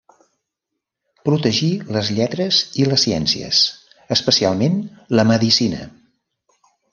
[1.27, 3.61] Protegí les lletres i les ciències,
[4.17, 4.81] especialment
[5.21, 5.85] la medicina.